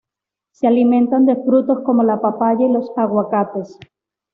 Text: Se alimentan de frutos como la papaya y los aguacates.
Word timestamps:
Se 0.53 0.65
alimentan 0.65 1.27
de 1.27 1.35
frutos 1.35 1.81
como 1.85 2.01
la 2.01 2.19
papaya 2.19 2.65
y 2.65 2.71
los 2.73 2.89
aguacates. 2.97 3.77